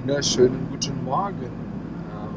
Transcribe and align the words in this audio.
wunderschönen 0.00 0.68
guten 0.70 1.04
Morgen. 1.04 1.34
Ähm, 1.42 2.30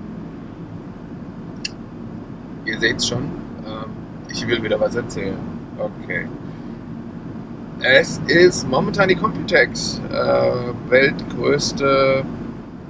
ihr 2.66 2.80
seht 2.80 3.04
schon, 3.04 3.24
ähm, 3.66 3.90
ich 4.30 4.46
will 4.48 4.62
wieder 4.62 4.80
was 4.80 4.96
erzählen. 4.96 5.38
Okay. 5.78 6.28
Es 7.82 8.20
ist 8.28 8.70
momentan 8.70 9.10
die 9.10 9.16
Computex, 9.16 10.02
äh, 10.12 10.52
weltgrößte 10.90 12.24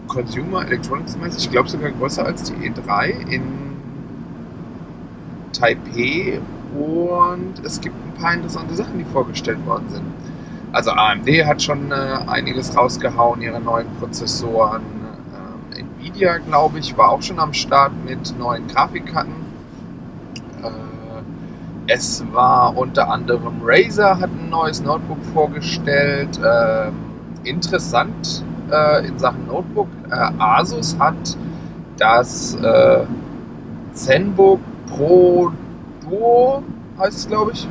Consumer 0.08 0.66
Electronics 0.66 1.18
Messe. 1.18 1.38
Ich 1.38 1.50
glaube 1.50 1.70
sogar 1.70 1.92
größer 1.92 2.26
als 2.26 2.44
die 2.44 2.54
E3 2.54 3.32
in 3.32 3.44
Taipei. 5.52 6.40
Und 6.76 7.64
es 7.64 7.80
gibt 7.80 7.96
ein 8.08 8.14
paar 8.20 8.34
interessante 8.34 8.74
Sachen, 8.74 8.98
die 8.98 9.06
vorgestellt 9.06 9.64
worden 9.66 9.86
sind. 9.90 10.13
Also 10.74 10.90
AMD 10.90 11.28
hat 11.46 11.62
schon 11.62 11.92
äh, 11.92 11.96
einiges 12.26 12.76
rausgehauen, 12.76 13.44
ihre 13.44 13.62
neuen 13.62 13.88
Prozessoren. 14.00 14.82
Ähm, 15.72 15.88
Nvidia, 16.00 16.40
glaube 16.40 16.80
ich, 16.80 16.98
war 16.98 17.10
auch 17.10 17.22
schon 17.22 17.40
am 17.40 17.54
Start 17.54 17.92
mit 18.04 18.36
neuen 18.40 18.68
Grafikkarten. 18.68 19.34
Äh, 20.64 21.92
es 21.94 22.26
war 22.32 22.76
unter 22.76 23.08
anderem 23.08 23.62
Razer 23.64 24.20
hat 24.20 24.32
ein 24.32 24.50
neues 24.50 24.82
Notebook 24.82 25.24
vorgestellt. 25.34 26.40
Äh, 26.44 26.90
interessant 27.48 28.44
in 29.06 29.20
Sachen 29.20 29.46
Notebook. 29.46 29.90
Äh, 30.10 30.16
Asus 30.40 30.98
hat 30.98 31.38
das 31.98 32.56
äh, 32.56 33.06
ZenBook 33.92 34.62
Pro 34.88 35.52
Duo, 36.02 36.64
heißt 36.98 37.18
es 37.20 37.28
glaube 37.28 37.52
ich. 37.52 37.68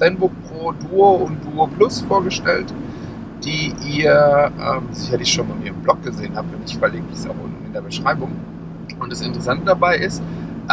ZenBook 0.00 0.32
Pro 0.48 0.72
Duo 0.72 1.26
und 1.26 1.44
Duo 1.44 1.66
Plus 1.66 2.00
vorgestellt, 2.00 2.72
die 3.44 3.74
ihr 3.86 4.50
ähm, 4.58 4.88
sicherlich 4.92 5.30
schon 5.30 5.46
mal 5.46 5.56
in 5.60 5.66
ihrem 5.66 5.82
Blog 5.82 6.02
gesehen 6.02 6.34
habt. 6.34 6.50
Wenn 6.50 6.60
nicht, 6.60 6.78
verlinke 6.78 7.08
ich 7.12 7.18
es 7.18 7.26
auch 7.26 7.34
unten 7.44 7.66
in 7.66 7.72
der 7.74 7.82
Beschreibung. 7.82 8.32
Und 8.98 9.12
das 9.12 9.20
Interessante 9.20 9.66
dabei 9.66 9.98
ist, 9.98 10.22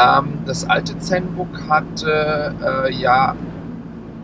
ähm, 0.02 0.40
das 0.46 0.70
alte 0.70 0.98
ZenBook 0.98 1.68
hatte 1.68 2.54
äh, 2.64 2.94
ja 2.94 3.36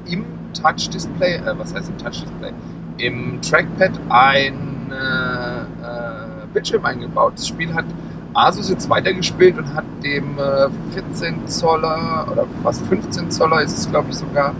im 0.05 0.23
Touch-Display, 0.53 1.35
äh, 1.35 1.53
was 1.57 1.75
heißt 1.75 1.89
im 1.89 1.97
Touch-Display? 1.97 2.53
Im 2.97 3.41
Trackpad 3.41 3.99
ein 4.07 4.89
äh, 4.89 5.63
äh, 5.63 6.45
Bildschirm 6.53 6.85
eingebaut. 6.85 7.33
Das 7.35 7.49
Spiel 7.49 7.73
hat 7.73 7.85
Asus 8.33 8.69
jetzt 8.69 8.89
weitergespielt 8.89 9.57
und 9.57 9.73
hat 9.73 9.83
dem 10.01 10.37
14 10.93 11.43
äh, 11.43 11.45
Zoller 11.47 12.25
oder 12.31 12.45
fast 12.63 12.85
15 12.85 13.29
Zoller 13.31 13.61
ist 13.61 13.77
es 13.77 13.89
glaube 13.89 14.07
ich 14.09 14.15
sogar 14.15 14.55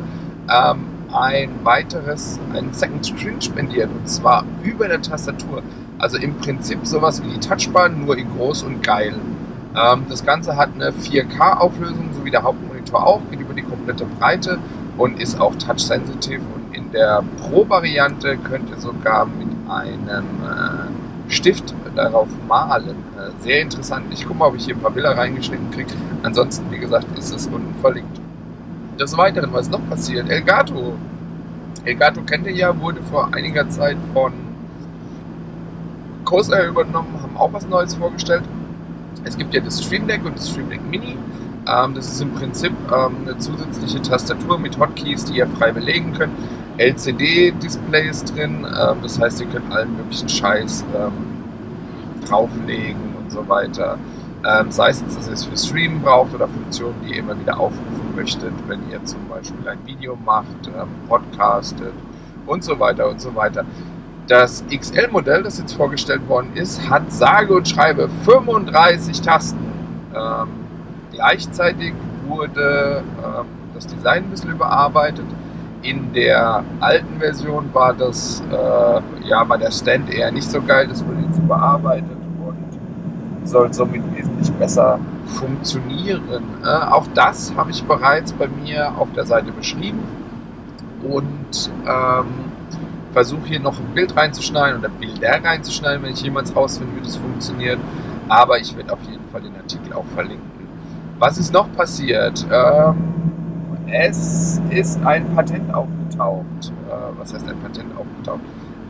ähm, 0.49 0.85
ein 1.13 1.49
weiteres, 1.63 2.39
ein 2.53 2.73
Second 2.73 3.05
Screen 3.05 3.41
spendiert 3.41 3.89
und 3.91 4.07
zwar 4.09 4.45
über 4.63 4.87
der 4.87 5.01
Tastatur. 5.01 5.61
Also 5.99 6.17
im 6.17 6.35
Prinzip 6.35 6.85
sowas 6.85 7.23
wie 7.23 7.29
die 7.29 7.39
Touchbar, 7.39 7.89
nur 7.89 8.17
in 8.17 8.29
groß 8.35 8.63
und 8.63 8.83
geil. 8.83 9.13
Ähm, 9.75 10.05
das 10.09 10.25
Ganze 10.25 10.55
hat 10.55 10.69
eine 10.75 10.91
4K-Auflösung, 10.91 12.09
so 12.13 12.25
wie 12.25 12.31
der 12.31 12.43
Hauptmonitor 12.43 13.05
auch, 13.05 13.21
geht 13.29 13.39
über 13.39 13.53
die 13.53 13.61
komplette 13.61 14.05
Breite 14.05 14.57
und 14.97 15.21
ist 15.21 15.39
auch 15.39 15.55
touch-sensitive. 15.55 16.41
Und 16.41 16.75
in 16.75 16.91
der 16.91 17.23
Pro-Variante 17.37 18.37
könnt 18.37 18.69
ihr 18.69 18.79
sogar 18.79 19.25
mit 19.25 19.47
einem 19.69 20.25
äh, 20.43 21.31
Stift 21.31 21.73
darauf 21.95 22.27
malen. 22.47 22.95
Äh, 23.17 23.41
sehr 23.41 23.61
interessant. 23.61 24.05
Ich 24.11 24.25
gucke 24.25 24.39
mal, 24.39 24.47
ob 24.47 24.55
ich 24.55 24.65
hier 24.65 24.75
ein 24.75 24.81
paar 24.81 24.91
Bilder 24.91 25.17
reingeschnitten 25.17 25.71
kriege. 25.71 25.91
Ansonsten, 26.23 26.69
wie 26.71 26.79
gesagt, 26.79 27.07
ist 27.17 27.33
es 27.33 27.47
unten 27.47 27.75
verlinkt. 27.81 28.22
Des 28.99 29.17
Weiteren, 29.17 29.51
was 29.53 29.69
noch 29.69 29.81
passiert? 29.89 30.29
Elgato. 30.29 30.93
Elgato 31.83 32.21
kennt 32.21 32.45
ihr 32.45 32.53
ja, 32.53 32.79
wurde 32.79 33.01
vor 33.01 33.33
einiger 33.33 33.67
Zeit 33.69 33.97
von 34.13 34.31
Corsair 36.23 36.67
übernommen, 36.67 37.19
haben 37.21 37.35
auch 37.35 37.51
was 37.51 37.67
Neues 37.67 37.95
vorgestellt. 37.95 38.43
Es 39.23 39.37
gibt 39.37 39.53
ja 39.53 39.61
das 39.61 39.83
Stream 39.83 40.07
Deck 40.07 40.23
und 40.23 40.37
das 40.37 40.49
Stream 40.49 40.69
Deck 40.69 40.81
Mini. 40.89 41.17
Ähm, 41.67 41.93
das 41.95 42.11
ist 42.11 42.21
im 42.21 42.33
Prinzip 42.33 42.73
ähm, 42.91 43.17
eine 43.23 43.37
zusätzliche 43.37 44.01
Tastatur 44.01 44.59
mit 44.59 44.77
Hotkeys, 44.79 45.25
die 45.25 45.37
ihr 45.37 45.47
frei 45.47 45.71
belegen 45.71 46.13
könnt. 46.13 46.33
LCD-Displays 46.77 48.25
drin, 48.25 48.65
ähm, 48.65 48.97
das 49.01 49.19
heißt, 49.19 49.41
ihr 49.41 49.47
könnt 49.47 49.71
allen 49.71 49.95
möglichen 49.95 50.29
Scheiß 50.29 50.85
ähm, 50.95 51.13
drauflegen 52.25 53.15
und 53.19 53.31
so 53.31 53.47
weiter. 53.47 53.97
Ähm, 54.45 54.71
sei 54.71 54.89
es, 54.89 55.03
dass 55.05 55.27
ihr 55.27 55.33
es 55.33 55.45
für 55.45 55.57
Streamen 55.57 56.01
braucht 56.01 56.33
oder 56.33 56.49
Funktionen, 56.49 56.95
die 57.03 57.13
ihr 57.13 57.19
immer 57.19 57.39
wieder 57.39 57.57
aufrufen 57.57 58.13
möchtet, 58.13 58.51
wenn 58.67 58.79
ihr 58.91 59.03
zum 59.05 59.25
Beispiel 59.29 59.67
ein 59.67 59.79
Video 59.85 60.17
macht, 60.25 60.67
ähm, 60.67 60.89
podcastet 61.07 61.93
und 62.45 62.61
so 62.61 62.77
weiter 62.77 63.09
und 63.09 63.21
so 63.21 63.33
weiter. 63.35 63.63
Das 64.27 64.63
XL-Modell, 64.69 65.43
das 65.43 65.59
jetzt 65.59 65.73
vorgestellt 65.73 66.27
worden 66.27 66.51
ist, 66.55 66.89
hat 66.89 67.11
sage 67.11 67.55
und 67.55 67.67
schreibe 67.69 68.09
35 68.25 69.21
Tasten. 69.21 69.65
Ähm, 70.13 70.47
gleichzeitig 71.13 71.93
wurde 72.27 73.01
ähm, 73.23 73.45
das 73.73 73.87
Design 73.87 74.23
ein 74.23 74.29
bisschen 74.29 74.51
überarbeitet. 74.51 75.25
In 75.83 76.11
der 76.11 76.63
alten 76.81 77.19
Version 77.19 77.69
war 77.73 77.93
das, 77.93 78.43
äh, 78.51 79.27
ja, 79.27 79.47
war 79.47 79.57
der 79.57 79.71
Stand 79.71 80.13
eher 80.13 80.31
nicht 80.33 80.49
so 80.49 80.61
geil, 80.61 80.87
das 80.87 81.05
wurde 81.05 81.21
jetzt 81.27 81.37
überarbeitet 81.37 82.22
soll 83.43 83.73
somit 83.73 84.01
wesentlich 84.15 84.51
besser 84.53 84.99
funktionieren. 85.25 86.43
Äh, 86.63 86.67
auch 86.67 87.07
das 87.13 87.53
habe 87.55 87.71
ich 87.71 87.83
bereits 87.83 88.33
bei 88.33 88.47
mir 88.47 88.93
auf 88.97 89.09
der 89.15 89.25
Seite 89.25 89.51
beschrieben 89.51 90.03
und 91.03 91.71
ähm, 91.85 92.25
versuche 93.11 93.45
hier 93.45 93.59
noch 93.59 93.79
ein 93.79 93.93
Bild 93.93 94.15
reinzuschneiden 94.15 94.79
oder 94.79 94.89
Bilder 94.89 95.43
reinzuschneiden, 95.43 96.03
wenn 96.03 96.13
ich 96.13 96.21
jemals 96.21 96.55
rausfinde, 96.55 96.95
wie 96.95 97.01
das 97.03 97.17
funktioniert. 97.17 97.79
Aber 98.27 98.59
ich 98.59 98.75
werde 98.75 98.93
auf 98.93 98.99
jeden 99.03 99.27
Fall 99.31 99.41
den 99.41 99.55
Artikel 99.55 99.93
auch 99.93 100.05
verlinken. 100.15 100.51
Was 101.19 101.37
ist 101.37 101.53
noch 101.53 101.71
passiert? 101.73 102.45
Ähm, 102.51 102.95
es 103.91 104.61
ist 104.71 105.05
ein 105.05 105.35
Patent 105.35 105.73
aufgetaucht. 105.73 106.45
Äh, 106.89 107.19
was 107.19 107.33
heißt 107.33 107.47
ein 107.47 107.59
Patent 107.59 107.95
aufgetaucht? 107.97 108.41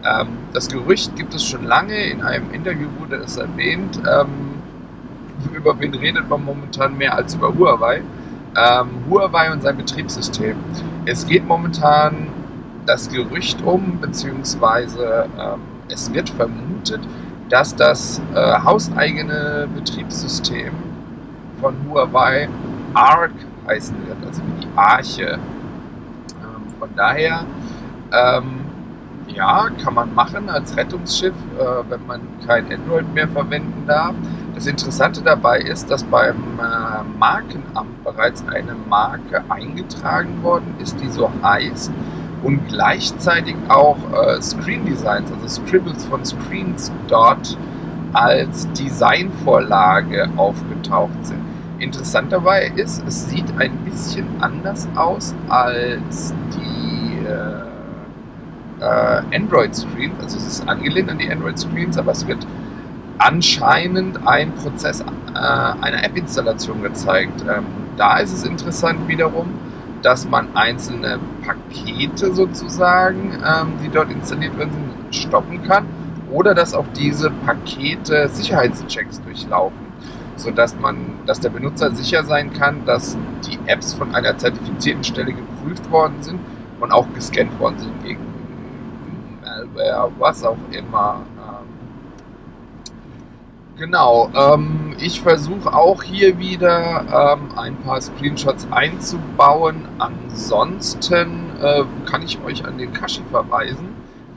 Ähm, 0.03 0.27
das 0.53 0.67
Gerücht 0.67 1.15
gibt 1.15 1.33
es 1.33 1.43
schon 1.45 1.65
lange. 1.65 1.95
In 1.95 2.21
einem 2.21 2.51
Interview 2.51 2.87
wurde 2.99 3.17
es 3.17 3.37
erwähnt. 3.37 3.99
Ähm, 3.99 4.61
über 5.53 5.79
wen 5.79 5.93
redet 5.93 6.29
man 6.29 6.43
momentan 6.43 6.97
mehr 6.97 7.15
als 7.15 7.35
über 7.35 7.53
Huawei? 7.53 8.01
Ähm, 8.55 8.89
Huawei 9.09 9.51
und 9.51 9.63
sein 9.63 9.77
Betriebssystem. 9.77 10.55
Es 11.05 11.25
geht 11.25 11.47
momentan 11.47 12.27
das 12.85 13.09
Gerücht 13.09 13.61
um, 13.63 13.99
beziehungsweise 13.99 15.27
ähm, 15.39 15.61
es 15.89 16.13
wird 16.13 16.29
vermutet, 16.29 17.01
dass 17.49 17.75
das 17.75 18.21
äh, 18.33 18.59
hauseigene 18.63 19.67
Betriebssystem 19.73 20.73
von 21.61 21.75
Huawei 21.89 22.49
ARC 22.93 23.31
heißen 23.67 23.95
wird, 24.05 24.17
also 24.25 24.41
wie 24.41 24.65
die 24.65 24.67
Arche. 24.75 25.39
Ähm, 26.41 26.73
von 26.79 26.89
daher 26.95 27.45
ähm, 28.11 28.62
ja, 29.27 29.69
kann 29.83 29.93
man 29.93 30.13
machen 30.13 30.49
als 30.49 30.75
Rettungsschiff, 30.75 31.33
äh, 31.57 31.89
wenn 31.89 32.05
man 32.05 32.21
kein 32.45 32.71
Android 32.71 33.11
mehr 33.13 33.27
verwenden 33.27 33.83
darf. 33.87 34.13
Das 34.55 34.67
Interessante 34.67 35.21
dabei 35.21 35.59
ist, 35.59 35.89
dass 35.89 36.03
beim 36.03 36.59
äh, 36.59 37.17
Markenamt 37.17 38.03
bereits 38.03 38.43
eine 38.47 38.75
Marke 38.87 39.43
eingetragen 39.49 40.43
worden 40.43 40.75
ist, 40.79 40.99
die 41.01 41.09
so 41.09 41.31
heißt 41.41 41.91
und 42.43 42.67
gleichzeitig 42.67 43.55
auch 43.69 43.97
äh, 44.13 44.41
Screen 44.41 44.85
Designs, 44.85 45.31
also 45.31 45.47
Scribbles 45.47 46.05
von 46.05 46.23
Screens 46.25 46.91
dort 47.07 47.57
als 48.11 48.71
Designvorlage 48.73 50.29
aufgetaucht 50.37 51.25
sind. 51.25 51.41
Interessant 51.79 52.31
dabei 52.31 52.71
ist, 52.75 53.03
es 53.07 53.29
sieht 53.29 53.45
ein 53.57 53.75
bisschen 53.79 54.25
anders 54.39 54.87
aus 54.95 55.33
als 55.49 56.33
die 56.53 57.25
äh, 57.25 57.72
äh, 58.83 59.35
Android-Screens. 59.35 60.13
Also 60.21 60.37
es 60.37 60.47
ist 60.47 60.67
angelehnt 60.67 61.09
an 61.09 61.17
die 61.17 61.29
Android-Screens, 61.31 61.97
aber 61.97 62.11
es 62.11 62.27
wird 62.27 62.45
anscheinend 63.17 64.27
ein 64.27 64.51
Prozess 64.53 65.01
äh, 65.01 65.05
einer 65.35 66.03
App-Installation 66.03 66.81
gezeigt. 66.83 67.41
Ähm, 67.41 67.65
da 67.97 68.17
ist 68.17 68.33
es 68.33 68.43
interessant 68.43 69.07
wiederum, 69.07 69.47
dass 70.01 70.27
man 70.27 70.49
einzelne 70.55 71.19
Pakete 71.45 72.33
sozusagen, 72.33 73.31
ähm, 73.45 73.73
die 73.83 73.89
dort 73.89 74.11
installiert 74.11 74.57
werden, 74.57 74.91
stoppen 75.11 75.63
kann 75.63 75.85
oder 76.31 76.53
dass 76.53 76.73
auch 76.73 76.85
diese 76.97 77.29
Pakete 77.29 78.27
Sicherheitschecks 78.27 79.21
durchlaufen, 79.21 79.77
sodass 80.35 80.77
man, 80.77 80.97
dass 81.25 81.39
der 81.39 81.51
Benutzer 81.51 81.91
sicher 81.91 82.23
sein 82.25 82.51
kann, 82.51 82.85
dass 82.85 83.15
die 83.47 83.59
Apps 83.67 83.93
von 83.93 84.13
einer 84.13 84.37
zertifizierten 84.37 85.03
Stelle 85.03 85.33
geprüft 85.33 85.89
worden 85.91 86.15
sind 86.21 86.39
und 86.81 86.91
auch 86.91 87.07
gescannt 87.13 87.57
worden 87.59 87.77
sind 87.77 88.03
gegen 88.03 88.32
Malware, 89.63 90.11
was 90.19 90.43
auch 90.43 90.57
immer. 90.71 91.21
Ähm, 91.37 91.67
genau, 93.77 94.29
ähm, 94.35 94.95
ich 94.99 95.21
versuche 95.21 95.73
auch 95.73 96.03
hier 96.03 96.37
wieder 96.39 97.37
ähm, 97.37 97.57
ein 97.57 97.77
paar 97.77 98.01
Screenshots 98.01 98.67
einzubauen. 98.71 99.87
Ansonsten 99.99 101.51
äh, 101.61 101.83
kann 102.05 102.21
ich 102.23 102.39
euch 102.43 102.65
an 102.65 102.77
den 102.77 102.93
Kashi 102.93 103.21
verweisen. 103.31 103.89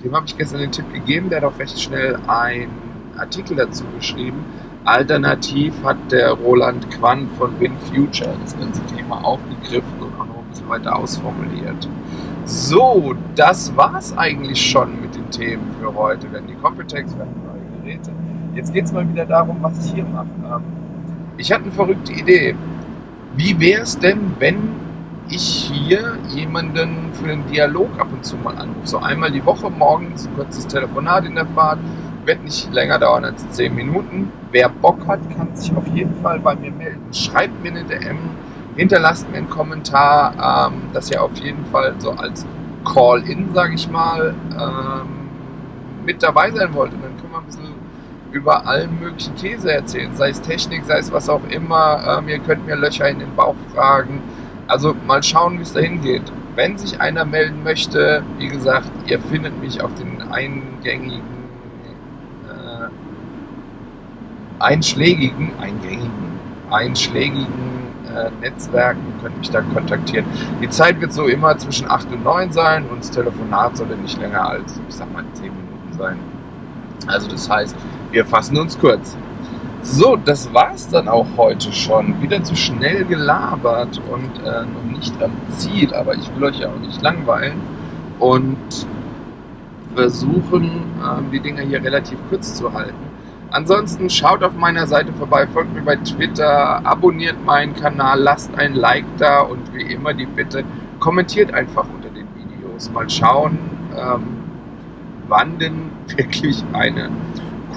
dem 0.03 0.15
habe 0.15 0.27
ich 0.27 0.37
gestern 0.37 0.61
den 0.61 0.73
Tipp 0.73 0.93
gegeben, 0.93 1.31
der 1.31 1.43
hat 1.43 1.53
auch 1.53 1.59
recht 1.59 1.81
schnell 1.81 2.19
einen 2.27 2.71
Artikel 3.19 3.57
dazu 3.57 3.85
geschrieben. 3.97 4.45
Alternativ 4.85 5.75
hat 5.83 5.97
der 6.13 6.31
Roland 6.31 6.89
Quandt 6.93 7.29
von 7.39 7.59
WinFuture 7.59 8.37
das 8.41 8.57
ganze 8.57 8.85
Thema 8.87 9.25
aufgegriffen 9.25 9.99
und 9.99 10.15
auch 10.15 10.27
noch 10.27 10.39
ein 10.39 10.49
bisschen 10.51 10.69
weiter 10.69 10.95
ausformuliert. 10.95 11.89
So, 12.49 13.17
das 13.35 13.77
war's 13.77 14.17
eigentlich 14.17 14.71
schon 14.71 15.01
mit 15.01 15.17
den 15.17 15.29
Themen 15.33 15.75
für 15.81 15.93
heute, 15.93 16.29
denn 16.29 16.47
die 16.47 16.55
Computex 16.55 17.19
werden 17.19 17.35
neue 17.45 17.83
Geräte. 17.83 18.13
Jetzt 18.55 18.73
geht 18.73 18.85
es 18.85 18.93
mal 18.93 19.09
wieder 19.09 19.27
darum, 19.27 19.57
was 19.63 19.85
ich 19.85 19.95
hier 19.95 20.05
mache. 20.05 20.29
Ähm, 20.45 20.63
ich 21.39 21.51
hatte 21.51 21.65
eine 21.65 21.73
verrückte 21.73 22.13
Idee. 22.13 22.55
Wie 23.35 23.59
wäre 23.59 23.83
es 23.83 23.99
denn, 23.99 24.37
wenn 24.39 24.57
ich 25.29 25.73
hier 25.73 26.19
jemanden 26.29 27.11
für 27.15 27.27
den 27.27 27.45
Dialog 27.49 27.99
ab 27.99 28.07
und 28.13 28.25
zu 28.25 28.37
mal 28.37 28.57
anrufe? 28.57 28.87
So 28.87 28.99
einmal 28.99 29.33
die 29.33 29.45
Woche 29.45 29.69
morgens, 29.69 30.29
ein 30.29 30.37
kurzes 30.37 30.69
Telefonat 30.69 31.25
in 31.25 31.35
der 31.35 31.47
Fahrt, 31.47 31.81
wird 32.27 32.45
nicht 32.45 32.73
länger 32.73 33.01
dauern 33.01 33.25
als 33.25 33.51
10 33.51 33.75
Minuten. 33.75 34.31
Wer 34.53 34.69
Bock 34.69 35.05
hat, 35.09 35.19
kann 35.37 35.49
sich 35.57 35.77
auf 35.77 35.89
jeden 35.89 36.15
Fall 36.23 36.39
bei 36.39 36.55
mir 36.55 36.71
melden. 36.71 37.13
Schreibt 37.13 37.61
mir 37.61 37.73
eine 37.73 37.83
DM, 37.83 38.19
hinterlasst 38.77 39.31
mir 39.31 39.39
einen 39.39 39.51
Kommentar, 39.51 40.71
ähm, 40.71 40.93
dass 40.93 41.11
ihr 41.11 41.23
auf 41.23 41.37
jeden 41.37 41.65
Fall 41.67 41.95
so 41.99 42.13
als 42.13 42.47
Call-In, 42.85 43.55
sage 43.55 43.75
ich 43.75 43.91
mal, 43.91 44.35
ähm, 44.53 46.05
mit 46.05 46.23
dabei 46.23 46.51
sein 46.53 46.73
wollt. 46.75 46.93
Und 46.93 47.03
dann 47.03 47.17
können 47.17 47.33
wir 47.33 47.39
ein 47.39 47.47
bisschen 47.47 47.75
über 48.33 48.67
allen 48.67 49.01
möglichen 49.01 49.35
Käse 49.35 49.73
erzählen, 49.73 50.15
sei 50.15 50.31
es 50.31 50.41
Technik, 50.41 50.85
sei 50.85 50.99
es 50.99 51.11
was 51.13 51.29
auch 51.29 51.43
immer. 51.49 52.19
Ähm, 52.19 52.29
ihr 52.29 52.39
könnt 52.39 52.67
mir 52.67 52.77
Löcher 52.77 53.09
in 53.09 53.19
den 53.19 53.35
Bauch 53.35 53.57
fragen. 53.75 54.21
Also 54.69 54.95
mal 55.07 55.23
schauen, 55.23 55.59
wie 55.59 55.63
es 55.63 55.73
dahin 55.73 56.01
geht. 56.01 56.23
Wenn 56.55 56.77
sich 56.77 57.01
einer 57.01 57.25
melden 57.25 57.63
möchte, 57.63 58.23
wie 58.39 58.49
gesagt, 58.49 58.91
ihr 59.07 59.21
findet 59.21 59.61
mich 59.61 59.81
auf 59.83 59.91
den 59.95 60.23
eingängigen, 60.33 61.23
äh, 62.49 62.89
einschlägigen, 64.59 65.53
eingängigen, 65.61 66.41
einschlägigen 66.71 67.47
äh, 68.15 68.31
Netzwerken, 68.41 69.03
könnt 69.23 69.39
mich 69.39 69.51
da 69.51 69.61
kontaktieren. 69.61 70.27
Die 70.63 70.69
Zeit 70.69 71.01
wird 71.01 71.13
so 71.13 71.27
immer 71.27 71.57
zwischen 71.59 71.91
8 71.91 72.13
und 72.13 72.25
9 72.25 72.53
sein 72.53 72.87
und 72.89 73.01
das 73.01 73.11
Telefonat 73.11 73.77
sollte 73.77 73.97
nicht 73.97 74.21
länger 74.21 74.49
als, 74.49 74.81
ich 74.89 74.95
sag 74.95 75.13
mal, 75.13 75.25
10 75.35 75.45
Minuten 75.45 75.99
sein. 75.99 76.19
Also 77.07 77.29
das 77.29 77.49
heißt, 77.49 77.77
wir 78.11 78.25
fassen 78.25 78.57
uns 78.59 78.79
kurz. 78.79 79.17
So, 79.83 80.17
das 80.17 80.53
war's 80.53 80.89
dann 80.89 81.07
auch 81.09 81.27
heute 81.37 81.73
schon. 81.73 82.21
Wieder 82.21 82.43
zu 82.43 82.57
schnell 82.57 83.05
gelabert 83.05 84.01
und 84.11 84.45
äh, 84.45 84.63
noch 84.63 84.99
nicht 84.99 85.15
am 85.23 85.31
Ziel, 85.51 85.95
aber 85.95 86.15
ich 86.15 86.29
will 86.35 86.45
euch 86.45 86.59
ja 86.59 86.69
auch 86.69 86.81
nicht 86.81 87.01
langweilen 87.03 87.61
und 88.19 88.57
versuchen, 89.95 90.65
äh, 90.65 91.33
die 91.33 91.41
Dinge 91.41 91.63
hier 91.63 91.83
relativ 91.83 92.19
kurz 92.29 92.55
zu 92.55 92.73
halten. 92.73 93.16
Ansonsten 93.51 94.11
schaut 94.11 94.43
auf 94.43 94.55
meiner 94.55 94.87
Seite 94.87 95.13
vorbei, 95.13 95.47
folgt 95.47 95.73
mir 95.75 95.83
bei 95.83 95.97
Twitter, 95.97 96.85
abonniert 96.85 97.45
meinen 97.45 97.75
Kanal, 97.75 98.21
lasst 98.21 98.55
ein 98.57 98.75
Like 98.75 99.05
da 99.19 99.41
und 99.41 99.73
wie 99.73 99.83
immer 99.83 100.13
die 100.15 100.27
Bitte, 100.27 100.65
kommentiert 100.99 101.55
einfach 101.55 101.87
unter 101.95 102.09
den 102.09 102.27
Videos. 102.35 102.91
Mal 102.91 103.09
schauen, 103.09 103.59
ähm, 103.97 104.23
wann 105.29 105.59
denn 105.59 105.91
wirklich 106.17 106.65
eine 106.73 107.11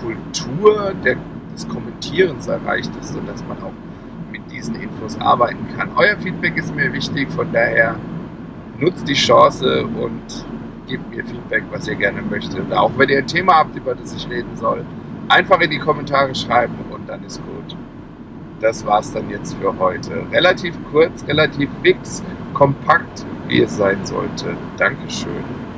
Kultur 0.02 0.94
der, 1.04 1.18
des 1.54 1.68
Kommentierens 1.68 2.48
erreicht 2.48 2.92
ist, 3.00 3.14
sodass 3.14 3.44
man 3.48 3.62
auch 3.62 3.74
mit 4.32 4.42
diesen 4.52 4.76
Infos 4.76 5.20
arbeiten 5.20 5.68
kann. 5.78 5.90
Euer 5.96 6.18
Feedback 6.18 6.58
ist 6.58 6.76
mir 6.76 6.92
wichtig, 6.94 7.30
von 7.32 7.52
daher 7.52 7.96
nutzt 8.80 9.08
die 9.08 9.14
Chance 9.14 9.86
und 9.86 10.46
gebt 10.88 11.10
mir 11.16 11.24
Feedback, 11.24 11.64
was 11.72 11.88
ihr 11.88 11.96
gerne 11.96 12.22
möchtet. 12.22 12.72
Auch 12.74 12.92
wenn 12.98 13.10
ihr 13.10 13.20
ein 13.20 13.28
Thema 13.28 13.58
habt, 13.58 13.76
über 13.76 13.94
das 13.94 14.14
ich 14.14 14.30
reden 14.30 14.56
soll, 14.56 14.86
einfach 15.30 15.62
in 15.62 15.70
die 15.70 15.80
Kommentare 15.80 16.34
schreiben 16.36 16.76
und 16.92 17.08
dann 17.08 17.24
ist 17.24 17.42
gut. 17.44 17.78
Das 18.60 18.86
war's 18.86 19.14
dann 19.14 19.30
jetzt 19.30 19.56
für 19.56 19.78
heute. 19.80 20.24
Relativ 20.32 20.76
kurz, 20.92 21.26
relativ 21.28 21.70
fix, 21.82 22.22
kompakt, 22.54 23.26
wie 23.48 23.62
es 23.62 23.78
sein 23.78 24.06
sollte. 24.06 24.58
Dankeschön. 24.78 25.59